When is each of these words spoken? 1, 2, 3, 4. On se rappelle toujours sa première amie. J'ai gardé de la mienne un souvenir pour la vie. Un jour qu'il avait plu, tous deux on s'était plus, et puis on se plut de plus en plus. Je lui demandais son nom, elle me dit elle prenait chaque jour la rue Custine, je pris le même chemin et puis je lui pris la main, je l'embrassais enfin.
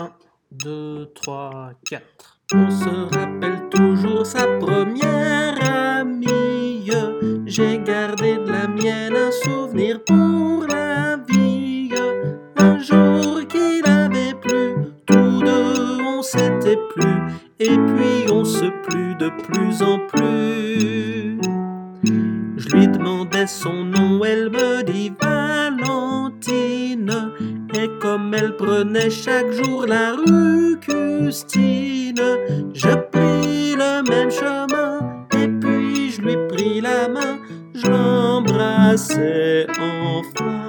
1, 0.00 0.10
2, 0.52 1.12
3, 1.14 1.70
4. 1.88 2.02
On 2.54 2.70
se 2.70 3.16
rappelle 3.16 3.68
toujours 3.68 4.24
sa 4.24 4.46
première 4.58 5.56
amie. 5.98 6.90
J'ai 7.46 7.78
gardé 7.78 8.36
de 8.36 8.50
la 8.50 8.68
mienne 8.68 9.16
un 9.16 9.32
souvenir 9.32 10.04
pour 10.04 10.66
la 10.68 11.16
vie. 11.28 11.90
Un 12.56 12.78
jour 12.78 13.40
qu'il 13.48 13.82
avait 13.86 14.34
plu, 14.34 14.74
tous 15.06 15.40
deux 15.40 15.98
on 16.02 16.22
s'était 16.22 16.78
plus, 16.94 17.20
et 17.58 17.76
puis 17.76 18.32
on 18.32 18.44
se 18.44 18.66
plut 18.86 19.16
de 19.16 19.30
plus 19.42 19.82
en 19.82 19.98
plus. 20.06 21.40
Je 22.56 22.68
lui 22.76 22.86
demandais 22.86 23.46
son 23.46 23.84
nom, 23.84 24.24
elle 24.24 24.50
me 24.50 24.82
dit 24.82 25.10
elle 28.38 28.56
prenait 28.56 29.10
chaque 29.10 29.50
jour 29.50 29.86
la 29.86 30.14
rue 30.14 30.78
Custine, 30.80 32.20
je 32.72 32.94
pris 33.10 33.74
le 33.74 34.02
même 34.08 34.30
chemin 34.30 35.26
et 35.34 35.48
puis 35.48 36.12
je 36.12 36.20
lui 36.22 36.36
pris 36.48 36.80
la 36.80 37.08
main, 37.08 37.38
je 37.74 37.86
l'embrassais 37.86 39.66
enfin. 39.80 40.67